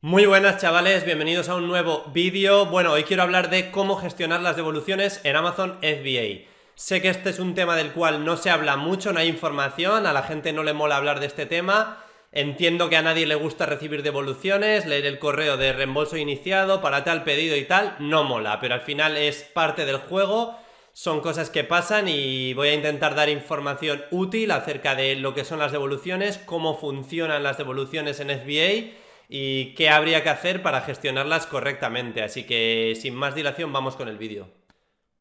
[0.00, 2.66] Muy buenas chavales, bienvenidos a un nuevo vídeo.
[2.66, 6.46] Bueno, hoy quiero hablar de cómo gestionar las devoluciones en Amazon FBA.
[6.76, 10.06] Sé que este es un tema del cual no se habla mucho, no hay información,
[10.06, 12.04] a la gente no le mola hablar de este tema.
[12.30, 17.02] Entiendo que a nadie le gusta recibir devoluciones, leer el correo de reembolso iniciado para
[17.02, 20.56] tal pedido y tal, no mola, pero al final es parte del juego,
[20.92, 25.44] son cosas que pasan y voy a intentar dar información útil acerca de lo que
[25.44, 30.80] son las devoluciones, cómo funcionan las devoluciones en FBA y qué habría que hacer para
[30.80, 32.22] gestionarlas correctamente.
[32.22, 34.48] Así que sin más dilación vamos con el vídeo.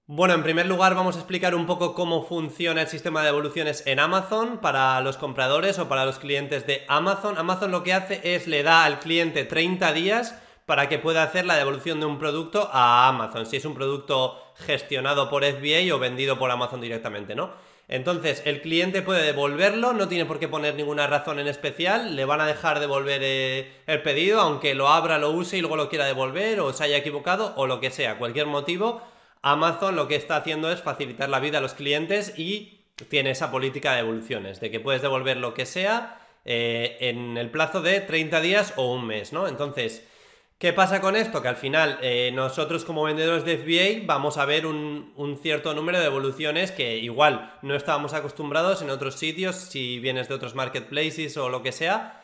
[0.09, 3.86] Bueno, en primer lugar vamos a explicar un poco cómo funciona el sistema de devoluciones
[3.86, 7.38] en Amazon para los compradores o para los clientes de Amazon.
[7.38, 11.45] Amazon lo que hace es le da al cliente 30 días para que pueda hacer
[11.45, 16.00] la devolución de un producto a Amazon, si es un producto gestionado por FBA o
[16.00, 17.52] vendido por Amazon directamente, ¿no?
[17.90, 22.26] Entonces, el cliente puede devolverlo, no tiene por qué poner ninguna razón en especial, le
[22.26, 25.88] van a dejar devolver eh, el pedido, aunque lo abra, lo use y luego lo
[25.88, 29.02] quiera devolver o se haya equivocado o lo que sea, cualquier motivo.
[29.42, 33.52] Amazon lo que está haciendo es facilitar la vida a los clientes y tiene esa
[33.52, 38.02] política de devoluciones, de que puedes devolver lo que sea eh, en el plazo de
[38.02, 39.48] 30 días o un mes, ¿no?
[39.48, 40.06] Entonces,
[40.59, 41.44] ¿Qué pasa con esto?
[41.44, 45.99] Que al final eh, nosotros como vendedores de FBA vamos a ver un, cierto número
[45.99, 51.38] de devoluciones que igual no estábamos acostumbrados en otros sitios, si vienes de otros marketplaces
[51.38, 52.23] o lo que sea,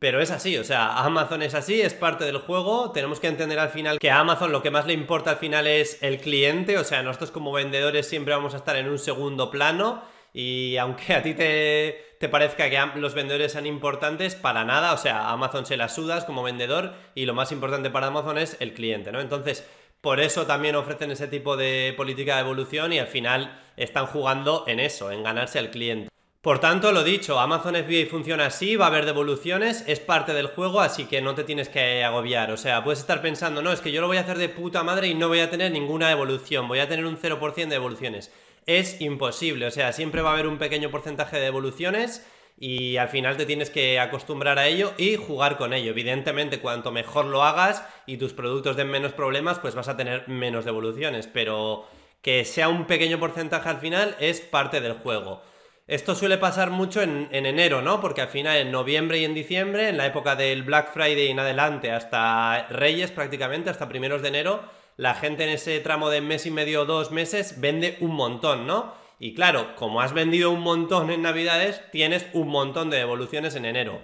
[0.00, 3.60] pero es así, o sea, Amazon es así, es parte del juego, tenemos que entender
[3.60, 6.78] al final que a Amazon lo que más le importa al final es el cliente,
[6.78, 11.14] o sea, nosotros como vendedores siempre vamos a estar en un segundo plano y aunque
[11.14, 15.66] a ti te, te parezca que los vendedores sean importantes, para nada, o sea, Amazon
[15.66, 19.20] se la sudas como vendedor y lo más importante para Amazon es el cliente, ¿no?
[19.20, 19.66] Entonces,
[20.00, 24.64] por eso también ofrecen ese tipo de política de evolución y al final están jugando
[24.66, 26.08] en eso, en ganarse al cliente.
[26.40, 30.46] Por tanto, lo dicho, Amazon FBA funciona así, va a haber devoluciones, es parte del
[30.46, 32.52] juego, así que no te tienes que agobiar.
[32.52, 34.84] O sea, puedes estar pensando, no, es que yo lo voy a hacer de puta
[34.84, 38.30] madre y no voy a tener ninguna devolución, voy a tener un 0% de devoluciones
[38.68, 39.66] es imposible.
[39.66, 42.24] O sea, siempre va a haber un pequeño porcentaje de devoluciones
[42.60, 45.90] y al final te tienes que acostumbrar a ello y jugar con ello.
[45.90, 50.28] Evidentemente, cuanto mejor lo hagas y tus productos den menos problemas, pues vas a tener
[50.28, 51.86] menos devoluciones, pero
[52.20, 55.42] que sea un pequeño porcentaje al final es parte del juego.
[55.88, 57.98] Esto suele pasar mucho en, en, enero, ¿no?
[58.02, 61.40] Porque al final en noviembre y en diciembre, en la época del Black Friday en
[61.40, 64.60] adelante, hasta Reyes prácticamente, hasta primeros de enero,
[64.98, 68.66] la gente en ese tramo de mes y medio o dos meses vende un montón,
[68.66, 68.92] ¿no?
[69.18, 73.64] Y claro, como has vendido un montón en Navidades, tienes un montón de devoluciones en
[73.64, 73.98] enero.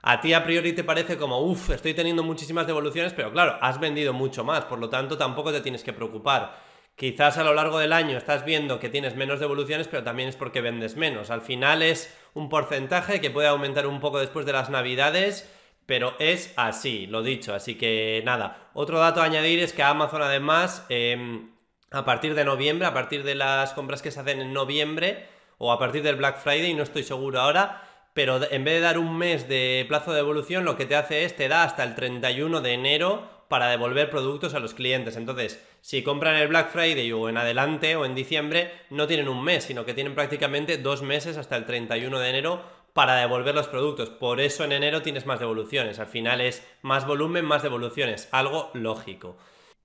[0.00, 3.78] A ti a priori te parece como, uff, estoy teniendo muchísimas devoluciones, pero claro, has
[3.78, 6.65] vendido mucho más, por lo tanto tampoco te tienes que preocupar.
[6.96, 10.36] Quizás a lo largo del año estás viendo que tienes menos devoluciones, pero también es
[10.36, 11.30] porque vendes menos.
[11.30, 15.48] Al final es un porcentaje que puede aumentar un poco después de las navidades
[15.86, 17.54] pero es así, lo dicho.
[17.54, 18.70] Así que nada.
[18.74, 21.50] Otro dato a añadir es que Amazon además, em,
[21.90, 25.26] a partir de noviembre, a partir de las compras que se hacen en noviembre,
[25.58, 27.82] o a partir del Black Friday, no estoy seguro ahora,
[28.12, 31.24] pero en vez de dar un mes de plazo de devolución, lo que te hace
[31.24, 35.16] es te da hasta el 31 de enero para devolver productos a los clientes.
[35.16, 39.42] Entonces, si compran el Black Friday o en adelante o en diciembre, no tienen un
[39.42, 42.62] mes, sino que tienen prácticamente dos meses hasta el 31 de enero
[42.92, 44.08] para devolver los productos.
[44.08, 45.98] Por eso en enero tienes más devoluciones.
[45.98, 48.28] Al final es más volumen, más devoluciones.
[48.32, 49.36] Algo lógico.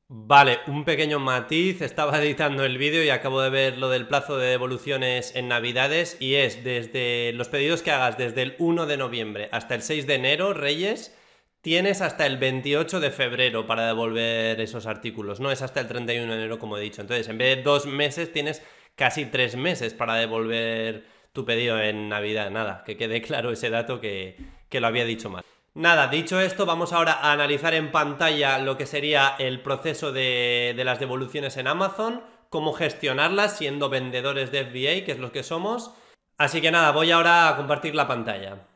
[0.07, 1.81] Vale, un pequeño matiz.
[1.83, 6.17] Estaba editando el vídeo y acabo de ver lo del plazo de devoluciones en Navidades.
[6.19, 10.07] Y es desde los pedidos que hagas desde el 1 de noviembre hasta el 6
[10.07, 11.15] de enero, Reyes.
[11.61, 16.31] Tienes hasta el 28 de febrero para devolver esos artículos, no es hasta el 31
[16.31, 17.01] de enero como he dicho.
[17.01, 18.63] Entonces, en vez de dos meses, tienes
[18.95, 22.49] casi tres meses para devolver tu pedido en Navidad.
[22.49, 24.37] Nada, que quede claro ese dato que,
[24.71, 25.43] lo había dicho mal.
[25.75, 30.73] Nada, dicho esto, vamos ahora a analizar en pantalla lo que sería el proceso de,
[30.75, 35.43] de las devoluciones en Amazon, cómo gestionarlas siendo vendedores de FBA, que es lo que
[35.43, 35.93] somos.
[36.39, 38.67] Así que nada, voy ahora a compartir la pantalla.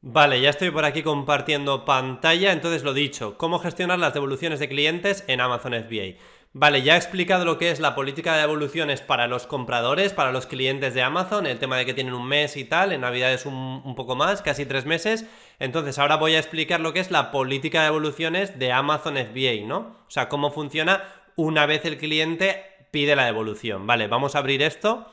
[0.00, 4.68] Vale, ya estoy por aquí compartiendo pantalla, entonces lo dicho, cómo gestionar las devoluciones de
[4.68, 6.16] clientes en Amazon FBA.
[6.52, 10.30] Vale, ya he explicado lo que es la política de devoluciones para los compradores, para
[10.30, 13.32] los clientes de Amazon, el tema de que tienen un mes y tal, en Navidad
[13.32, 15.26] es un, poco más, casi tres meses.
[15.58, 19.66] Entonces ahora voy a explicar lo que es la política de devoluciones de Amazon FBA,
[19.66, 19.78] ¿no?
[20.06, 21.02] O sea, cómo funciona
[21.34, 22.62] una vez el cliente
[22.92, 23.86] pide la devolución.
[23.88, 25.08] Vale, vamos a abrir esto.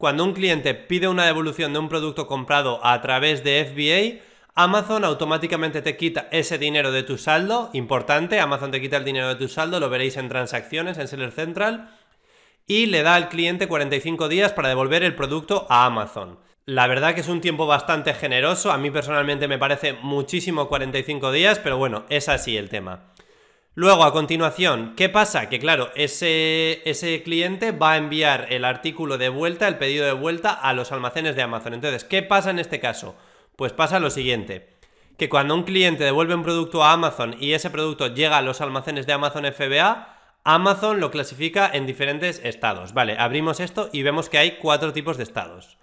[0.00, 4.24] Cuando un cliente pide una devolución de un producto comprado a través de FBA,
[4.54, 9.28] Amazon automáticamente te quita ese dinero de tu saldo, importante, Amazon te quita el dinero
[9.28, 11.90] de tu saldo, lo veréis en transacciones, en Seller Central,
[12.66, 16.38] y le da al cliente 45 días para devolver el producto a Amazon.
[16.64, 21.30] La verdad que es un tiempo bastante generoso, a mí personalmente me parece muchísimo 45
[21.30, 23.09] días, pero bueno, es así el tema.
[23.80, 25.48] Luego, a continuación, ¿qué pasa?
[25.48, 30.12] Que claro, ese, ese cliente va a enviar el artículo de vuelta, el pedido de
[30.12, 31.72] vuelta a los almacenes de Amazon.
[31.72, 33.16] Entonces, ¿qué pasa en este caso?
[33.56, 34.68] Pues pasa lo siguiente,
[35.16, 38.60] que cuando un cliente devuelve un producto a Amazon y ese producto llega a los
[38.60, 42.92] almacenes de Amazon FBA, Amazon lo clasifica en diferentes estados.
[42.92, 45.78] Vale, abrimos esto y vemos que hay cuatro tipos de estados.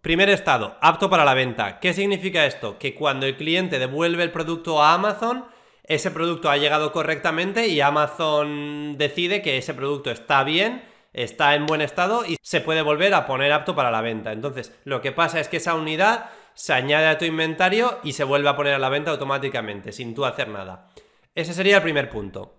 [0.00, 1.80] Primer estado, apto para la venta.
[1.80, 2.78] ¿Qué significa esto?
[2.78, 5.46] Que cuando el cliente devuelve el producto a Amazon,
[5.88, 11.66] ese producto ha llegado correctamente y Amazon decide que ese producto está bien, está en
[11.66, 14.32] buen estado y se puede volver a poner apto para la venta.
[14.32, 18.24] Entonces, lo que pasa es que esa unidad se añade a tu inventario y se
[18.24, 20.88] vuelve a poner a la venta automáticamente, sin tú hacer nada.
[21.34, 22.54] Ese sería el primer punto.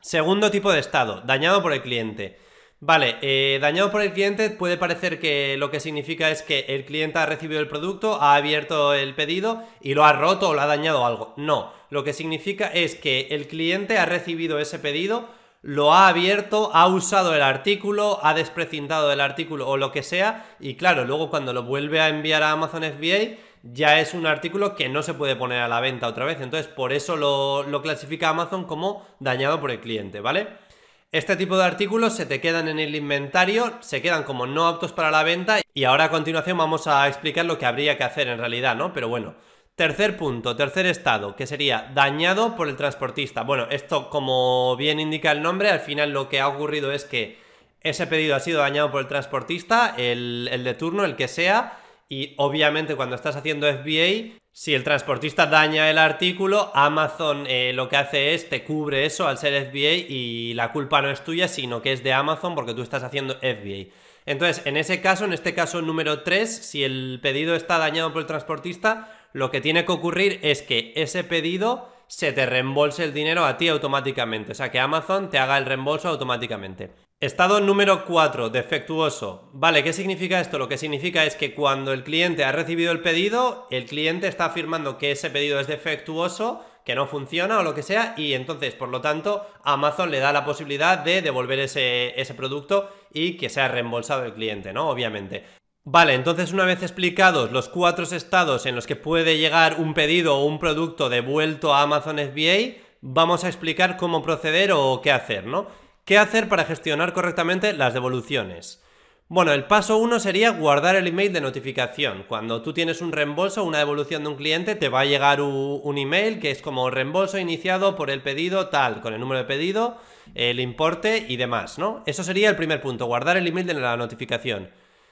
[0.00, 2.38] Segundo tipo de estado, dañado por el cliente.
[2.80, 6.84] Vale, eh, dañado por el cliente puede parecer que lo que significa es que el
[6.84, 10.60] cliente ha recibido el producto, ha abierto el pedido y lo ha roto o lo
[10.60, 11.34] ha dañado algo.
[11.36, 15.28] No, lo que significa es que el cliente ha recibido ese pedido,
[15.60, 20.46] lo ha abierto, ha usado el artículo, ha desprecintado el artículo o lo que sea
[20.60, 24.76] y claro, luego cuando lo vuelve a enviar a Amazon FBA ya es un artículo
[24.76, 26.40] que no se puede poner a la venta otra vez.
[26.40, 30.67] Entonces por eso lo, lo clasifica Amazon como dañado por el cliente, ¿vale?
[31.10, 34.92] Este tipo de artículos se te quedan en el inventario, se quedan como no aptos
[34.92, 38.28] para la venta y ahora a continuación vamos a explicar lo que habría que hacer
[38.28, 38.92] en realidad, ¿no?
[38.92, 39.34] Pero bueno,
[39.74, 43.40] tercer punto, tercer estado, que sería dañado por el transportista.
[43.42, 47.38] Bueno, esto como bien indica el nombre, al final lo que ha ocurrido es que
[47.80, 51.78] ese pedido ha sido dañado por el transportista, el, el de turno, el que sea,
[52.10, 57.88] y obviamente cuando estás haciendo FBA si el transportista daña el artículo, Amazon eh, lo
[57.88, 61.46] que hace es te cubre eso al ser FBA y la culpa no es tuya,
[61.46, 63.92] sino que es de Amazon porque tú estás haciendo FBA.
[64.26, 68.22] Entonces, en ese caso, en este caso número 3, si el pedido está dañado por
[68.22, 73.14] el transportista, lo que tiene que ocurrir es que ese pedido se te reembolse el
[73.14, 74.50] dinero a ti automáticamente.
[74.50, 76.90] O sea, que Amazon te haga el reembolso automáticamente.
[77.20, 79.50] Estado número 4, defectuoso.
[79.52, 80.56] Vale, ¿qué significa esto?
[80.56, 84.44] Lo que significa es que cuando el cliente ha recibido el pedido, el cliente está
[84.44, 88.76] afirmando que ese pedido es defectuoso, que no funciona o lo que sea, y entonces,
[88.76, 93.48] por lo tanto, Amazon le da la posibilidad de devolver ese, ese producto y que
[93.48, 94.88] sea reembolsado el cliente, ¿no?
[94.88, 95.42] Obviamente.
[95.82, 100.36] Vale, entonces una vez explicados los cuatro estados en los que puede llegar un pedido
[100.36, 105.46] o un producto devuelto a Amazon FBA, vamos a explicar cómo proceder o qué hacer,
[105.46, 105.66] ¿no?
[106.08, 108.82] ¿Qué hacer para gestionar correctamente las devoluciones?
[109.28, 112.24] Bueno, el paso uno sería guardar el email de notificación.
[112.26, 115.98] Cuando tú tienes un reembolso, una devolución de un cliente, te va a llegar un
[115.98, 119.98] email que es como reembolso iniciado por el pedido tal, con el número de pedido,
[120.34, 122.02] el importe y demás, ¿no?
[122.06, 124.70] Eso sería el primer punto, guardar el email de la notificación.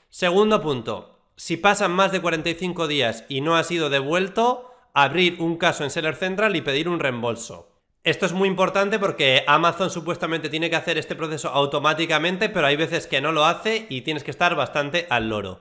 [0.09, 5.59] Segundo punto, si pasan más de 45 días y no ha sido devuelto, abrir un
[5.59, 7.75] caso en Seller Central y pedir un reembolso.
[8.06, 12.76] Esto es muy importante porque Amazon supuestamente tiene que hacer este proceso automáticamente, pero hay
[12.76, 15.61] veces que no lo hace y tienes que estar bastante al loro.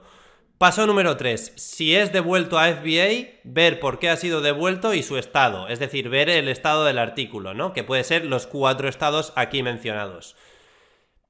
[0.56, 1.54] Paso número 3.
[1.56, 5.66] Si es devuelto a FBA, ver por qué ha sido devuelto y su estado.
[5.66, 7.72] Es decir, ver el estado del artículo, ¿no?
[7.72, 10.36] Que puede ser los cuatro estados aquí mencionados.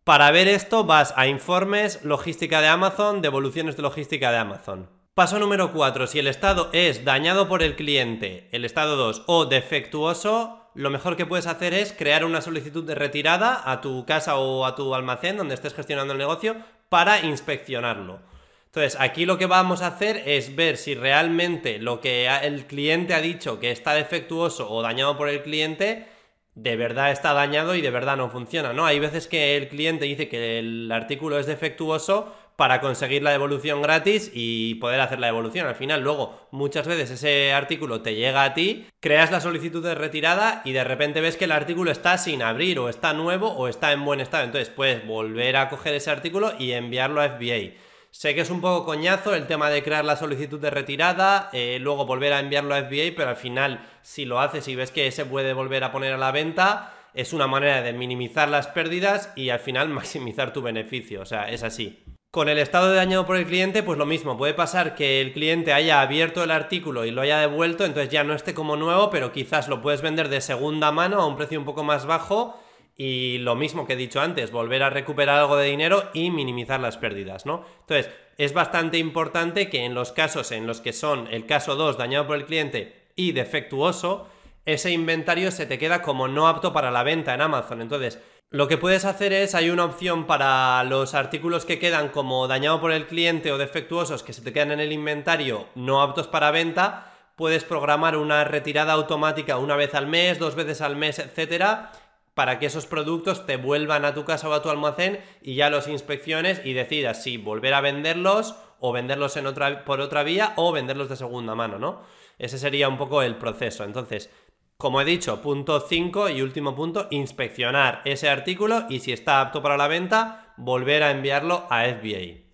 [0.04, 4.90] Para ver esto vas a informes, logística de Amazon, devoluciones de logística de Amazon.
[5.14, 6.08] Paso número 4.
[6.08, 11.16] Si el estado es dañado por el cliente, el estado 2 o defectuoso, lo mejor
[11.16, 14.94] que puedes hacer es crear una solicitud de retirada a tu casa o a tu
[14.94, 16.56] almacén donde estés gestionando el negocio
[16.88, 18.20] para inspeccionarlo.
[18.66, 23.14] Entonces, aquí lo que vamos a hacer es ver si realmente lo que el cliente
[23.14, 26.08] ha dicho que está defectuoso o dañado por el cliente,
[26.54, 28.84] de verdad está dañado y de verdad no funciona, ¿no?
[28.84, 33.82] Hay veces que el cliente dice que el artículo es defectuoso, para conseguir la devolución
[33.82, 35.66] gratis y poder hacer la devolución.
[35.66, 39.94] Al final, luego, muchas veces ese artículo te llega a ti, creas la solicitud de
[39.94, 43.68] retirada y de repente ves que el artículo está sin abrir o está nuevo o
[43.68, 44.44] está en buen estado.
[44.44, 47.74] Entonces puedes volver a coger ese artículo y enviarlo a FBA.
[48.10, 51.76] Sé que es un poco coñazo el tema de crear la solicitud de retirada, eh,
[51.80, 55.10] luego volver a enviarlo a FBA, pero al final, si lo haces y ves que
[55.10, 59.30] se puede volver a poner a la venta, es una manera de minimizar las pérdidas
[59.36, 61.20] y al final maximizar tu beneficio.
[61.20, 62.15] O sea, es así.
[62.36, 64.36] Con el estado de dañado por el cliente, pues lo mismo.
[64.36, 68.24] Puede pasar que el cliente haya abierto el artículo y lo haya devuelto, entonces ya
[68.24, 71.58] no esté como nuevo, pero quizás lo puedes vender de segunda mano a un precio
[71.58, 72.60] un poco más bajo
[72.94, 76.78] y lo mismo que he dicho antes, volver a recuperar algo de dinero y minimizar
[76.78, 77.64] las pérdidas, ¿no?
[77.80, 81.96] Entonces, es bastante importante que en los casos en los que son el caso 2
[81.96, 84.28] dañado por el cliente y defectuoso,
[84.66, 87.80] ese inventario se te queda como no apto para la venta en Amazon.
[87.80, 88.18] Entonces,
[88.50, 92.80] Lo que puedes hacer es, hay una opción para los artículos que quedan como dañado
[92.80, 96.52] por el cliente o defectuosos que se te quedan en el inventario no aptos para
[96.52, 101.90] venta, puedes programar una retirada automática una vez al mes, dos veces al mes, etcétera,
[102.34, 105.68] para que esos productos te vuelvan a tu casa o a tu almacén y ya
[105.68, 110.52] los inspecciones y decidas si volver a venderlos o venderlos en otra, por otra vía
[110.54, 112.02] o venderlos de segunda mano, ¿no?
[112.38, 113.82] Ese sería un poco el proceso.
[113.82, 114.30] Entonces,
[114.76, 119.62] como he dicho, punto 5 y último punto, inspeccionar ese artículo y si está apto
[119.62, 122.46] para la venta, volver a enviarlo a FBA.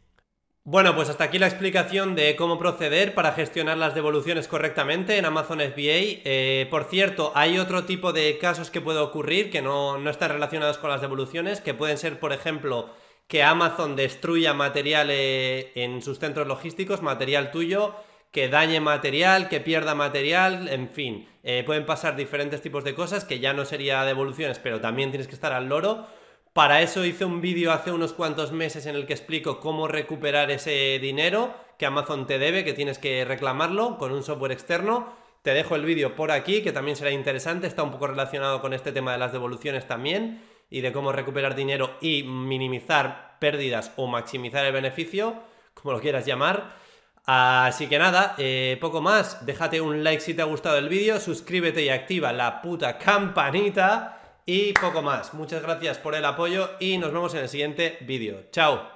[0.65, 5.25] Bueno, pues hasta aquí la explicación de cómo proceder para gestionar las devoluciones correctamente en
[5.25, 6.23] Amazon FBA.
[6.25, 10.31] Eh, por cierto, hay otro tipo de casos que puede ocurrir que no, no están
[10.31, 12.91] relacionados con las devoluciones, que pueden ser, por ejemplo,
[13.27, 17.97] que Amazon destruya material eh, en sus centros logísticos, material tuyo,
[18.33, 23.25] que dañe material, que pierda material, en fin, eh, pueden pasar diferentes tipos de cosas
[23.25, 26.07] que ya no sería devoluciones, pero también tienes que estar al loro.
[26.55, 30.51] Para eso hice un vídeo hace unos cuantos meses en el que explico cómo recuperar
[30.51, 35.13] ese dinero que Amazon te debe, que tienes que reclamarlo con un software externo.
[35.43, 38.73] Te dejo el vídeo por aquí, que también será interesante, está un poco relacionado con
[38.73, 44.07] este tema de las devoluciones también y de cómo recuperar dinero y minimizar pérdidas o
[44.07, 45.35] maximizar el beneficio,
[45.75, 46.82] como lo quieras llamar.
[47.25, 49.47] Así que nada, eh, poco más.
[49.47, 54.41] Déjate un like si te ha gustado el vídeo, suscríbete y activa la puta campanita
[54.45, 55.33] y poco más.
[55.35, 58.47] Muchas gracias por el apoyo y nos vemos en el siguiente vídeo.
[58.51, 58.91] Chao.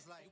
[0.00, 0.24] to.